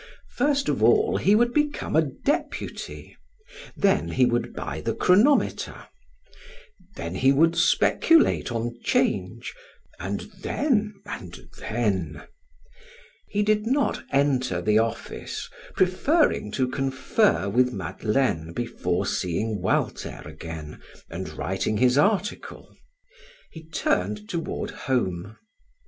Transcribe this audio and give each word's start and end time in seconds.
First 0.31 0.67
of 0.67 0.81
all 0.81 1.17
he 1.17 1.35
would 1.35 1.53
become 1.53 1.95
a 1.95 2.01
deputy; 2.01 3.15
then 3.77 4.09
he 4.09 4.25
would 4.25 4.51
buy 4.51 4.81
the 4.81 4.95
chronometer; 4.95 5.89
then 6.95 7.13
he 7.13 7.31
would 7.31 7.55
speculate 7.55 8.51
on 8.51 8.79
'Change, 8.83 9.53
and 9.99 10.21
then, 10.39 10.95
and 11.05 11.47
then 11.59 12.23
he 13.29 13.43
did 13.43 13.67
not 13.67 14.01
enter 14.11 14.59
the 14.59 14.79
office, 14.79 15.47
preferring 15.75 16.51
to 16.53 16.67
confer 16.67 17.47
with 17.47 17.71
Madeleine 17.71 18.53
before 18.53 19.05
seeing 19.05 19.61
Walter 19.61 20.23
again 20.25 20.81
and 21.11 21.29
writing 21.37 21.77
his 21.77 21.95
article; 21.95 22.75
he 23.51 23.67
turned 23.69 24.27
toward 24.27 24.71
home. 24.71 25.37